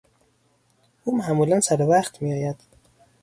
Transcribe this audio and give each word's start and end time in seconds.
او 1.07 1.15
معمولا 1.17 1.59
سر 1.59 1.81
وقت 1.81 2.21
میآید. 2.21 2.55